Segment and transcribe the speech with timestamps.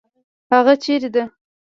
[0.53, 1.23] هغه چیرې ده؟